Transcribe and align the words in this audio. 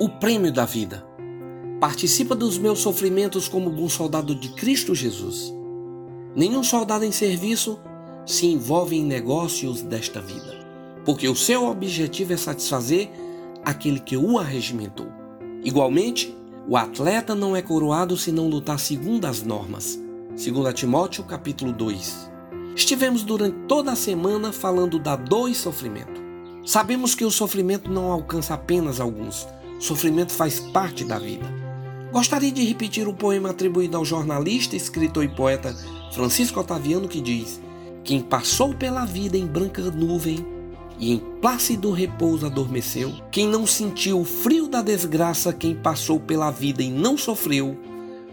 o 0.00 0.08
prêmio 0.08 0.50
da 0.50 0.64
vida. 0.64 1.06
Participa 1.78 2.34
dos 2.34 2.56
meus 2.56 2.78
sofrimentos 2.78 3.46
como 3.46 3.68
bom 3.68 3.86
soldado 3.86 4.34
de 4.34 4.48
Cristo 4.48 4.94
Jesus. 4.94 5.52
Nenhum 6.34 6.64
soldado 6.64 7.04
em 7.04 7.12
serviço 7.12 7.78
se 8.24 8.46
envolve 8.46 8.96
em 8.96 9.04
negócios 9.04 9.82
desta 9.82 10.18
vida, 10.18 10.56
porque 11.04 11.28
o 11.28 11.36
seu 11.36 11.66
objetivo 11.66 12.32
é 12.32 12.38
satisfazer 12.38 13.10
aquele 13.62 14.00
que 14.00 14.16
o 14.16 14.38
arregimentou. 14.38 15.08
Igualmente, 15.62 16.34
o 16.66 16.78
atleta 16.78 17.34
não 17.34 17.54
é 17.54 17.60
coroado 17.60 18.16
se 18.16 18.32
não 18.32 18.48
lutar 18.48 18.80
segundo 18.80 19.26
as 19.26 19.42
normas. 19.42 20.00
2 20.30 20.72
Timóteo 20.72 21.24
capítulo 21.24 21.74
2. 21.74 22.30
Estivemos 22.74 23.22
durante 23.22 23.66
toda 23.68 23.92
a 23.92 23.96
semana 23.96 24.50
falando 24.50 24.98
da 24.98 25.14
dor 25.14 25.50
e 25.50 25.54
sofrimento. 25.54 26.22
Sabemos 26.64 27.14
que 27.14 27.24
o 27.26 27.30
sofrimento 27.30 27.90
não 27.90 28.10
alcança 28.10 28.54
apenas 28.54 28.98
alguns. 28.98 29.46
Sofrimento 29.80 30.32
faz 30.32 30.60
parte 30.60 31.04
da 31.04 31.18
vida. 31.18 31.46
Gostaria 32.12 32.52
de 32.52 32.64
repetir 32.64 33.08
o 33.08 33.14
poema 33.14 33.50
atribuído 33.50 33.96
ao 33.96 34.04
jornalista, 34.04 34.76
escritor 34.76 35.24
e 35.24 35.28
poeta 35.28 35.74
Francisco 36.12 36.60
Otaviano 36.60 37.08
que 37.08 37.20
diz: 37.20 37.60
Quem 38.04 38.20
passou 38.20 38.74
pela 38.74 39.06
vida 39.06 39.38
em 39.38 39.46
branca 39.46 39.82
nuvem 39.90 40.44
e 40.98 41.12
em 41.12 41.18
plácido 41.40 41.92
repouso 41.92 42.44
adormeceu, 42.44 43.10
quem 43.30 43.48
não 43.48 43.66
sentiu 43.66 44.20
o 44.20 44.24
frio 44.24 44.68
da 44.68 44.82
desgraça, 44.82 45.50
quem 45.50 45.74
passou 45.74 46.20
pela 46.20 46.50
vida 46.50 46.82
e 46.82 46.90
não 46.90 47.16
sofreu, 47.16 47.74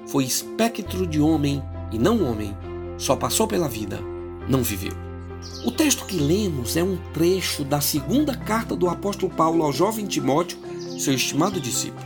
foi 0.06 0.26
espectro 0.26 1.08
de 1.08 1.22
homem 1.22 1.64
e 1.94 1.98
não 1.98 2.30
homem, 2.30 2.56
só 2.98 3.16
passou 3.16 3.48
pela 3.48 3.70
vida, 3.70 4.02
não 4.50 4.62
viveu. 4.62 4.92
O 5.66 5.72
texto 5.72 6.06
que 6.06 6.18
lemos 6.18 6.76
é 6.76 6.84
um 6.84 6.98
trecho 7.14 7.64
da 7.64 7.80
segunda 7.80 8.36
carta 8.36 8.76
do 8.76 8.90
apóstolo 8.90 9.32
Paulo 9.32 9.64
ao 9.64 9.72
jovem 9.72 10.06
Timóteo, 10.06 10.58
seu 10.98 11.14
estimado 11.14 11.60
discípulo. 11.60 12.06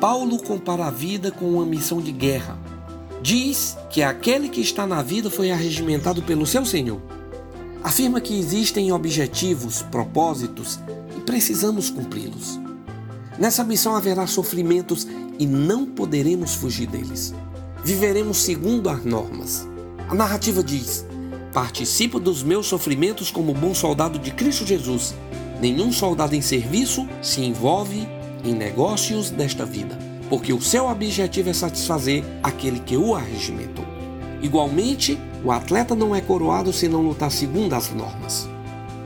Paulo 0.00 0.38
compara 0.42 0.86
a 0.86 0.90
vida 0.90 1.30
com 1.30 1.46
uma 1.46 1.66
missão 1.66 2.00
de 2.00 2.12
guerra. 2.12 2.58
Diz 3.22 3.76
que 3.90 4.02
aquele 4.02 4.48
que 4.48 4.60
está 4.60 4.86
na 4.86 5.02
vida 5.02 5.30
foi 5.30 5.50
arregimentado 5.50 6.22
pelo 6.22 6.46
seu 6.46 6.64
Senhor 6.64 7.00
afirma 7.82 8.20
que 8.20 8.38
existem 8.38 8.92
objetivos, 8.92 9.82
propósitos 9.82 10.78
e 11.16 11.20
precisamos 11.20 11.90
cumpri-los. 11.90 12.60
Nessa 13.38 13.64
missão 13.64 13.96
haverá 13.96 14.26
sofrimentos 14.26 15.06
e 15.38 15.46
não 15.46 15.86
poderemos 15.86 16.54
fugir 16.54 16.86
deles. 16.86 17.34
Viveremos 17.82 18.38
segundo 18.38 18.90
as 18.90 19.04
normas. 19.04 19.66
A 20.08 20.14
narrativa 20.14 20.62
diz: 20.62 21.06
Participo 21.52 22.20
dos 22.20 22.42
meus 22.42 22.66
sofrimentos 22.66 23.30
como 23.30 23.54
bom 23.54 23.74
soldado 23.74 24.18
de 24.18 24.30
Cristo 24.30 24.66
Jesus. 24.66 25.14
Nenhum 25.60 25.92
soldado 25.92 26.34
em 26.34 26.40
serviço 26.40 27.06
se 27.20 27.42
envolve 27.42 28.08
em 28.44 28.54
negócios 28.54 29.30
desta 29.30 29.66
vida, 29.66 29.98
porque 30.28 30.52
o 30.52 30.60
seu 30.60 30.88
objetivo 30.88 31.50
é 31.50 31.52
satisfazer 31.52 32.24
aquele 32.42 32.80
que 32.80 32.96
o 32.96 33.14
arregimentou. 33.14 33.84
Igualmente, 34.40 35.18
o 35.44 35.52
atleta 35.52 35.94
não 35.94 36.16
é 36.16 36.20
coroado 36.20 36.72
se 36.72 36.88
não 36.88 37.02
lutar 37.02 37.30
segundo 37.30 37.74
as 37.74 37.92
normas. 37.92 38.48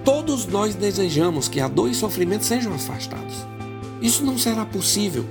Todos 0.05 0.47
nós 0.47 0.75
desejamos 0.75 1.49
que 1.49 1.61
a 1.61 1.67
dor 1.67 1.91
e 1.91 1.95
sofrimento 1.95 2.45
sejam 2.45 2.73
afastados. 2.73 3.45
Isso 4.01 4.25
não 4.25 4.39
será 4.39 4.65
possível. 4.65 5.25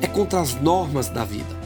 É 0.00 0.06
contra 0.06 0.40
as 0.40 0.54
normas 0.60 1.08
da 1.08 1.24
vida. 1.24 1.58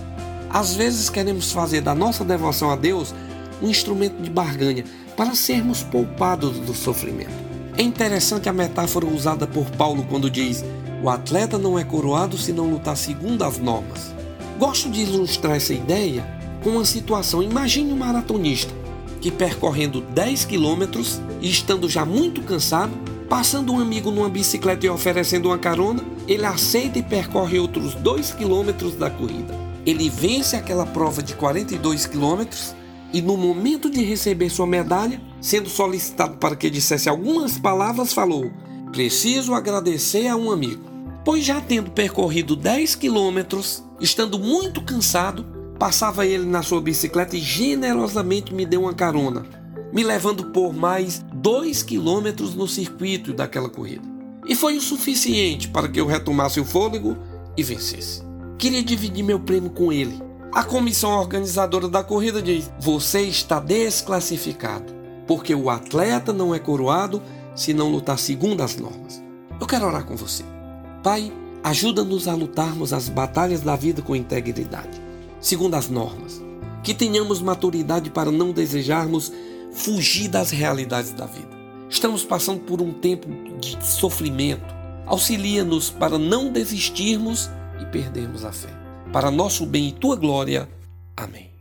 Às 0.49 0.75
vezes 0.75 1.11
queremos 1.11 1.53
fazer 1.53 1.83
da 1.83 1.95
nossa 1.95 2.25
devoção 2.25 2.71
a 2.71 2.77
Deus 2.77 3.15
um 3.61 3.69
instrumento 3.69 4.23
de 4.23 4.31
barganha 4.31 4.85
para 5.17 5.35
sermos 5.35 5.83
poupados 5.83 6.59
do 6.61 6.73
sofrimento. 6.73 7.52
É 7.77 7.83
interessante 7.83 8.49
a 8.49 8.53
metáfora 8.53 9.07
usada 9.07 9.47
por 9.47 9.71
Paulo 9.71 10.05
quando 10.09 10.31
diz: 10.31 10.65
o 11.03 11.09
atleta 11.09 11.59
não 11.59 11.79
é 11.79 11.85
coroado 11.85 12.37
se 12.37 12.53
não 12.53 12.71
lutar 12.71 12.97
segundo 12.97 13.43
as 13.43 13.59
normas. 13.59 14.15
Gosto 14.59 14.91
de 14.91 15.01
ilustrar 15.01 15.57
essa 15.57 15.73
ideia 15.73 16.25
com 16.63 16.71
uma 16.71 16.85
situação. 16.85 17.43
Imagine 17.43 17.93
um 17.93 17.97
maratonista 17.97 18.73
que 19.21 19.31
percorrendo 19.31 20.01
10 20.01 20.45
quilômetros 20.45 21.21
e 21.41 21.49
estando 21.49 21.89
já 21.89 22.05
muito 22.05 22.43
cansado, 22.43 22.93
passando 23.29 23.73
um 23.73 23.81
amigo 23.81 24.11
numa 24.11 24.29
bicicleta 24.29 24.85
e 24.85 24.91
oferecendo 24.91 25.49
uma 25.49 25.59
carona, 25.59 26.05
ele 26.29 26.45
aceita 26.45 26.99
e 26.99 27.03
percorre 27.03 27.59
outros 27.59 27.95
2 27.95 28.33
quilômetros 28.33 28.95
da 28.97 29.09
corrida. 29.09 29.55
Ele 29.87 30.11
vence 30.11 30.57
aquela 30.57 30.85
prova 30.85 31.23
de 31.23 31.35
42 31.35 32.07
quilômetros 32.07 32.75
e 33.13 33.21
no 33.21 33.37
momento 33.37 33.91
de 33.91 34.03
receber 34.03 34.51
sua 34.51 34.67
medalha, 34.67 35.21
sendo 35.41 35.69
solicitado 35.69 36.39
para 36.39 36.57
que 36.57 36.71
dissesse 36.71 37.09
algumas 37.09 37.59
palavras, 37.59 38.13
falou: 38.13 38.51
Preciso 38.91 39.55
agradecer 39.55 40.27
a 40.29 40.37
um 40.37 40.51
amigo, 40.51 40.83
pois 41.25 41.45
já 41.45 41.61
tendo 41.61 41.91
percorrido 41.91 42.57
10 42.57 42.95
quilômetros, 42.97 43.83
estando 44.01 44.39
muito 44.39 44.83
cansado, 44.83 45.45
Passava 45.83 46.25
ele 46.25 46.47
na 46.47 46.63
sua 46.63 46.81
bicicleta 46.81 47.37
e 47.37 47.41
generosamente 47.41 48.55
me 48.55 48.65
deu 48.65 48.83
uma 48.83 48.95
carona, 48.95 49.45
me 49.93 50.05
levando 50.05 50.45
por 50.53 50.73
mais 50.73 51.25
dois 51.35 51.83
quilômetros 51.83 52.55
no 52.55 52.69
circuito 52.69 53.33
daquela 53.33 53.69
corrida. 53.69 54.09
E 54.47 54.55
foi 54.55 54.77
o 54.77 54.81
suficiente 54.81 55.67
para 55.67 55.89
que 55.89 56.01
eu 56.01 56.07
retomasse 56.07 56.61
o 56.61 56.65
fôlego 56.65 57.17
e 57.57 57.65
vencesse. 57.65 58.23
Queria 58.59 58.81
dividir 58.81 59.25
meu 59.25 59.41
prêmio 59.41 59.71
com 59.71 59.93
ele. 59.93 60.23
A 60.55 60.63
comissão 60.63 61.11
organizadora 61.13 61.89
da 61.89 62.03
corrida 62.05 62.43
diz: 62.43 62.71
Você 62.79 63.23
está 63.23 63.59
desclassificado, 63.59 64.93
porque 65.27 65.55
o 65.55 65.71
atleta 65.71 66.33
não 66.33 66.55
é 66.55 66.59
coroado 66.59 67.23
se 67.55 67.73
não 67.73 67.91
lutar 67.91 68.19
segundo 68.19 68.63
as 68.63 68.77
normas. 68.77 69.23
Eu 69.61 69.67
quero 69.67 69.87
orar 69.87 70.05
com 70.05 70.17
você. 70.17 70.45
Pai, 71.03 71.33
ajuda-nos 71.63 72.29
a 72.29 72.35
lutarmos 72.35 72.93
as 72.93 73.09
batalhas 73.09 73.61
da 73.61 73.77
vida 73.77 74.03
com 74.03 74.15
integridade 74.15 75.03
segundo 75.43 75.75
as 75.75 75.91
normas. 75.91 76.41
Que 76.83 76.95
tenhamos 76.95 77.43
maturidade 77.43 78.09
para 78.09 78.31
não 78.31 78.53
desejarmos 78.53 79.31
fugir 79.73 80.29
das 80.29 80.51
realidades 80.51 81.13
da 81.13 81.27
vida. 81.27 81.51
Estamos 81.91 82.25
passando 82.25 82.61
por 82.61 82.81
um 82.81 82.93
tempo 82.93 83.29
de 83.61 83.77
sofrimento. 83.85 84.75
Auxilia-nos 85.05 85.91
para 85.91 86.17
não 86.17 86.51
desistirmos 86.51 87.51
e 87.81 87.85
perdermos 87.87 88.45
a 88.45 88.53
fé 88.53 88.82
para 89.13 89.31
nosso 89.31 89.67
bem 89.67 89.89
e 89.89 89.93
tua 89.93 90.17
glória. 90.17 90.69
Amém. 91.17 91.52